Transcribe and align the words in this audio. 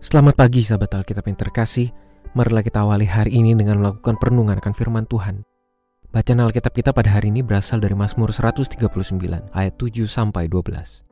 Selamat 0.00 0.32
pagi 0.32 0.64
sahabat 0.64 0.96
Alkitab 0.96 1.28
yang 1.28 1.36
terkasih. 1.36 1.92
Marilah 2.32 2.64
kita 2.64 2.88
awali 2.88 3.04
hari 3.04 3.36
ini 3.36 3.52
dengan 3.52 3.84
melakukan 3.84 4.16
perenungan 4.16 4.56
akan 4.56 4.72
firman 4.72 5.04
Tuhan. 5.04 5.44
Bacaan 6.08 6.40
Alkitab 6.40 6.72
kita 6.72 6.96
pada 6.96 7.12
hari 7.12 7.28
ini 7.28 7.44
berasal 7.44 7.84
dari 7.84 7.92
Mazmur 7.92 8.32
139 8.32 8.80
ayat 9.52 9.74
7 9.76 10.08
sampai 10.08 10.48
12. 10.48 11.04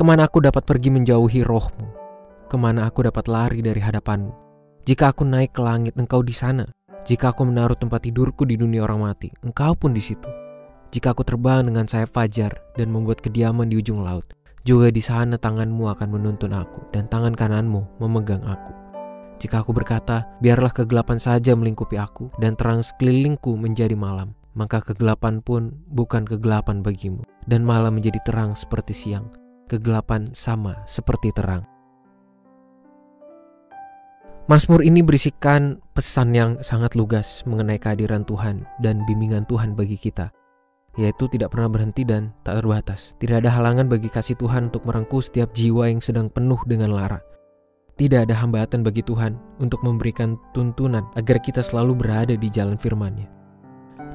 Ke 0.00 0.02
mana 0.02 0.24
aku 0.24 0.40
dapat 0.40 0.64
pergi 0.64 0.96
menjauhi 0.96 1.44
rohmu? 1.44 1.84
Ke 2.48 2.56
mana 2.56 2.88
aku 2.88 3.04
dapat 3.04 3.28
lari 3.28 3.60
dari 3.60 3.84
hadapanmu? 3.84 4.32
Jika 4.88 5.12
aku 5.12 5.28
naik 5.28 5.52
ke 5.52 5.60
langit, 5.60 5.92
engkau 6.00 6.24
di 6.24 6.32
sana. 6.32 6.64
Jika 7.04 7.36
aku 7.36 7.44
menaruh 7.44 7.76
tempat 7.76 8.00
tidurku 8.08 8.48
di 8.48 8.56
dunia 8.56 8.88
orang 8.88 9.12
mati, 9.12 9.28
engkau 9.44 9.76
pun 9.76 9.92
di 9.92 10.00
situ. 10.00 10.32
Jika 10.88 11.12
aku 11.12 11.20
terbang 11.20 11.68
dengan 11.68 11.84
sayap 11.84 12.16
fajar 12.16 12.64
dan 12.80 12.88
membuat 12.88 13.20
kediaman 13.20 13.68
di 13.68 13.76
ujung 13.76 14.00
laut, 14.00 14.24
juga 14.64 14.88
di 14.88 15.04
sana 15.04 15.36
tanganmu 15.36 15.84
akan 15.92 16.08
menuntun 16.08 16.56
aku, 16.56 16.88
dan 16.90 17.04
tangan 17.12 17.36
kananmu 17.36 18.00
memegang 18.00 18.42
aku. 18.48 18.72
Jika 19.36 19.60
aku 19.60 19.76
berkata, 19.76 20.24
biarlah 20.40 20.72
kegelapan 20.72 21.20
saja 21.20 21.52
melingkupi 21.52 22.00
aku, 22.00 22.32
dan 22.40 22.56
terang 22.56 22.80
sekelilingku 22.80 23.52
menjadi 23.60 23.92
malam, 23.92 24.32
maka 24.56 24.80
kegelapan 24.80 25.44
pun 25.44 25.84
bukan 25.92 26.24
kegelapan 26.24 26.80
bagimu, 26.80 27.20
dan 27.44 27.60
malam 27.60 28.00
menjadi 28.00 28.18
terang 28.24 28.56
seperti 28.56 28.96
siang. 28.96 29.28
Kegelapan 29.68 30.32
sama 30.32 30.80
seperti 30.88 31.32
terang. 31.32 31.64
Mazmur 34.44 34.84
ini 34.84 35.00
berisikan 35.00 35.80
pesan 35.96 36.36
yang 36.36 36.60
sangat 36.60 36.92
lugas 36.92 37.40
mengenai 37.48 37.80
kehadiran 37.80 38.28
Tuhan 38.28 38.68
dan 38.84 39.00
bimbingan 39.08 39.48
Tuhan 39.48 39.72
bagi 39.72 39.96
kita 39.96 40.28
yaitu 40.94 41.26
tidak 41.30 41.54
pernah 41.54 41.70
berhenti 41.70 42.06
dan 42.06 42.30
tak 42.46 42.62
terbatas. 42.62 43.14
Tidak 43.18 43.42
ada 43.42 43.50
halangan 43.50 43.90
bagi 43.90 44.06
kasih 44.10 44.38
Tuhan 44.38 44.70
untuk 44.70 44.86
merangkul 44.86 45.20
setiap 45.22 45.50
jiwa 45.54 45.90
yang 45.90 45.98
sedang 45.98 46.30
penuh 46.30 46.58
dengan 46.66 46.94
lara. 46.94 47.18
Tidak 47.94 48.26
ada 48.26 48.34
hambatan 48.34 48.82
bagi 48.82 49.06
Tuhan 49.06 49.38
untuk 49.62 49.82
memberikan 49.86 50.34
tuntunan 50.50 51.06
agar 51.14 51.38
kita 51.38 51.62
selalu 51.62 51.94
berada 51.94 52.34
di 52.34 52.50
jalan 52.50 52.74
firman-Nya. 52.74 53.30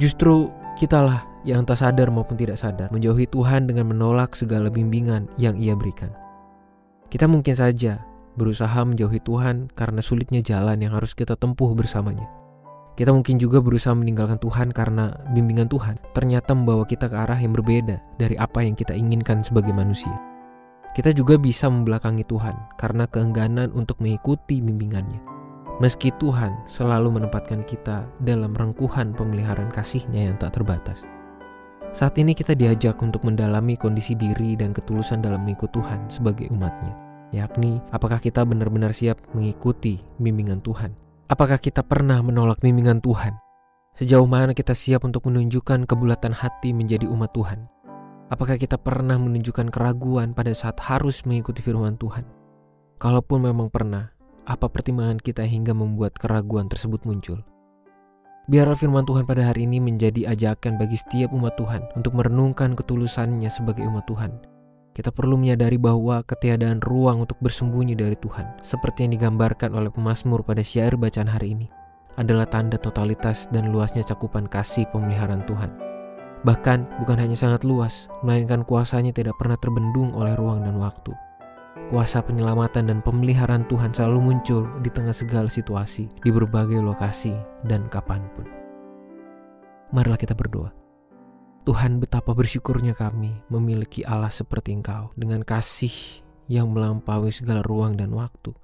Justru 0.00 0.48
kitalah 0.80 1.28
yang 1.44 1.64
tak 1.68 1.84
sadar 1.84 2.08
maupun 2.08 2.40
tidak 2.40 2.56
sadar 2.56 2.88
menjauhi 2.88 3.28
Tuhan 3.28 3.68
dengan 3.68 3.92
menolak 3.92 4.32
segala 4.32 4.72
bimbingan 4.72 5.28
yang 5.36 5.60
Ia 5.60 5.76
berikan. 5.76 6.12
Kita 7.12 7.28
mungkin 7.28 7.52
saja 7.52 8.00
berusaha 8.36 8.80
menjauhi 8.84 9.20
Tuhan 9.24 9.72
karena 9.72 10.00
sulitnya 10.04 10.44
jalan 10.44 10.80
yang 10.80 10.92
harus 10.92 11.16
kita 11.16 11.36
tempuh 11.36 11.72
bersamanya. 11.72 12.45
Kita 12.96 13.12
mungkin 13.12 13.36
juga 13.36 13.60
berusaha 13.60 13.92
meninggalkan 13.92 14.40
Tuhan 14.40 14.72
karena 14.72 15.12
bimbingan 15.36 15.68
Tuhan 15.68 16.00
ternyata 16.16 16.56
membawa 16.56 16.88
kita 16.88 17.12
ke 17.12 17.16
arah 17.16 17.36
yang 17.36 17.52
berbeda 17.52 18.00
dari 18.16 18.40
apa 18.40 18.64
yang 18.64 18.72
kita 18.72 18.96
inginkan 18.96 19.44
sebagai 19.44 19.76
manusia. 19.76 20.16
Kita 20.96 21.12
juga 21.12 21.36
bisa 21.36 21.68
membelakangi 21.68 22.24
Tuhan 22.24 22.56
karena 22.80 23.04
keengganan 23.04 23.68
untuk 23.76 24.00
mengikuti 24.00 24.64
bimbingannya. 24.64 25.20
Meski 25.76 26.08
Tuhan 26.16 26.56
selalu 26.72 27.20
menempatkan 27.20 27.68
kita 27.68 28.08
dalam 28.24 28.56
rengkuhan 28.56 29.12
pemeliharaan 29.12 29.68
kasihnya 29.76 30.32
yang 30.32 30.40
tak 30.40 30.56
terbatas. 30.56 31.04
Saat 31.92 32.16
ini 32.16 32.32
kita 32.32 32.56
diajak 32.56 32.96
untuk 33.04 33.28
mendalami 33.28 33.76
kondisi 33.76 34.16
diri 34.16 34.56
dan 34.56 34.72
ketulusan 34.72 35.20
dalam 35.20 35.44
mengikut 35.44 35.68
Tuhan 35.76 36.08
sebagai 36.08 36.48
umatnya. 36.48 36.96
Yakni, 37.36 37.76
apakah 37.92 38.16
kita 38.16 38.40
benar-benar 38.48 38.96
siap 38.96 39.20
mengikuti 39.36 40.00
bimbingan 40.16 40.64
Tuhan 40.64 40.96
Apakah 41.26 41.58
kita 41.58 41.82
pernah 41.82 42.22
menolak 42.22 42.62
bimbingan 42.62 43.02
Tuhan? 43.02 43.34
Sejauh 43.98 44.30
mana 44.30 44.54
kita 44.54 44.78
siap 44.78 45.02
untuk 45.02 45.26
menunjukkan 45.26 45.82
kebulatan 45.82 46.30
hati 46.30 46.70
menjadi 46.70 47.10
umat 47.10 47.34
Tuhan? 47.34 47.66
Apakah 48.30 48.54
kita 48.54 48.78
pernah 48.78 49.18
menunjukkan 49.18 49.74
keraguan 49.74 50.38
pada 50.38 50.54
saat 50.54 50.78
harus 50.86 51.26
mengikuti 51.26 51.66
firman 51.66 51.98
Tuhan? 51.98 52.22
Kalaupun 53.02 53.42
memang 53.42 53.74
pernah, 53.74 54.14
apa 54.46 54.70
pertimbangan 54.70 55.18
kita 55.18 55.42
hingga 55.42 55.74
membuat 55.74 56.14
keraguan 56.14 56.70
tersebut 56.70 57.02
muncul? 57.02 57.42
Biarlah 58.46 58.78
firman 58.78 59.02
Tuhan 59.02 59.26
pada 59.26 59.50
hari 59.50 59.66
ini 59.66 59.82
menjadi 59.82 60.30
ajakan 60.30 60.78
bagi 60.78 60.94
setiap 60.94 61.34
umat 61.34 61.58
Tuhan 61.58 61.90
untuk 61.98 62.14
merenungkan 62.14 62.78
ketulusannya 62.78 63.50
sebagai 63.50 63.82
umat 63.82 64.06
Tuhan 64.06 64.55
kita 64.96 65.12
perlu 65.12 65.36
menyadari 65.36 65.76
bahwa 65.76 66.24
ketiadaan 66.24 66.80
ruang 66.80 67.28
untuk 67.28 67.36
bersembunyi 67.44 67.92
dari 67.92 68.16
Tuhan, 68.16 68.64
seperti 68.64 69.04
yang 69.04 69.12
digambarkan 69.20 69.76
oleh 69.76 69.92
pemazmur 69.92 70.40
pada 70.40 70.64
syair 70.64 70.96
bacaan 70.96 71.28
hari 71.28 71.52
ini, 71.52 71.68
adalah 72.16 72.48
tanda 72.48 72.80
totalitas 72.80 73.44
dan 73.52 73.68
luasnya 73.68 74.00
cakupan 74.08 74.48
kasih 74.48 74.88
pemeliharaan 74.88 75.44
Tuhan. 75.44 75.68
Bahkan 76.48 77.04
bukan 77.04 77.20
hanya 77.20 77.36
sangat 77.36 77.60
luas, 77.68 78.08
melainkan 78.24 78.64
kuasanya 78.64 79.12
tidak 79.12 79.36
pernah 79.36 79.60
terbendung 79.60 80.16
oleh 80.16 80.32
ruang 80.32 80.64
dan 80.64 80.80
waktu. 80.80 81.12
Kuasa 81.92 82.24
penyelamatan 82.24 82.88
dan 82.88 83.04
pemeliharaan 83.04 83.68
Tuhan 83.68 83.92
selalu 83.92 84.32
muncul 84.32 84.64
di 84.80 84.88
tengah 84.88 85.12
segala 85.12 85.52
situasi, 85.52 86.08
di 86.08 86.30
berbagai 86.32 86.80
lokasi, 86.80 87.36
dan 87.68 87.84
kapan 87.92 88.24
pun. 88.32 88.48
Marilah 89.92 90.16
kita 90.16 90.32
berdoa. 90.32 90.85
Tuhan 91.66 91.98
betapa 91.98 92.30
bersyukurnya 92.30 92.94
kami 92.94 93.42
memiliki 93.50 94.06
Allah 94.06 94.30
seperti 94.30 94.70
Engkau 94.70 95.10
dengan 95.18 95.42
kasih 95.42 95.90
yang 96.46 96.70
melampaui 96.70 97.34
segala 97.34 97.58
ruang 97.66 97.98
dan 97.98 98.14
waktu. 98.14 98.54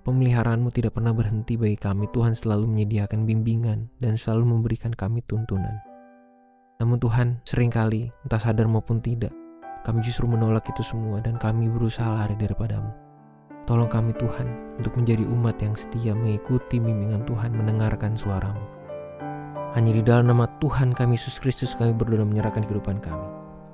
Pemeliharaanmu 0.00 0.72
tidak 0.72 0.96
pernah 0.96 1.12
berhenti 1.12 1.60
bagi 1.60 1.76
kami. 1.76 2.08
Tuhan 2.08 2.32
selalu 2.32 2.72
menyediakan 2.72 3.28
bimbingan 3.28 3.92
dan 4.00 4.16
selalu 4.16 4.48
memberikan 4.48 4.96
kami 4.96 5.20
tuntunan. 5.28 5.76
Namun 6.80 6.96
Tuhan 6.96 7.44
sering 7.44 7.68
kali, 7.68 8.08
entah 8.24 8.40
sadar 8.40 8.64
maupun 8.64 9.04
tidak, 9.04 9.36
kami 9.84 10.00
justru 10.00 10.24
menolak 10.24 10.64
itu 10.72 10.80
semua 10.80 11.20
dan 11.20 11.36
kami 11.36 11.68
berusaha 11.68 12.16
lari 12.16 12.32
daripadamu. 12.40 12.96
Tolong 13.68 13.92
kami 13.92 14.16
Tuhan 14.16 14.80
untuk 14.80 14.96
menjadi 14.96 15.28
umat 15.28 15.60
yang 15.60 15.76
setia 15.76 16.16
mengikuti 16.16 16.80
bimbingan 16.80 17.28
Tuhan 17.28 17.52
mendengarkan 17.52 18.16
suaramu. 18.16 18.79
Hanya 19.78 19.94
di 19.94 20.02
dalam 20.02 20.26
nama 20.26 20.50
Tuhan 20.58 20.92
kami 20.98 21.14
Yesus 21.14 21.38
Kristus 21.38 21.78
kami 21.78 21.94
berdoa 21.94 22.26
menyerahkan 22.26 22.66
kehidupan 22.66 22.98
kami. 22.98 23.26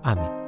Amin. 0.05 0.46